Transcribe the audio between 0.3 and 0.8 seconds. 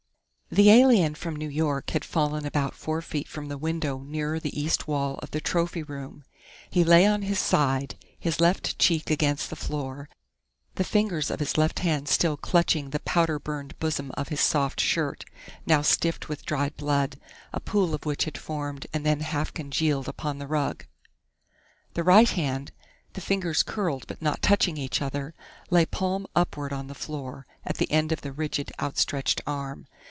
The